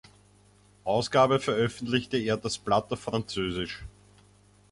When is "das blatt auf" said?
2.35-3.01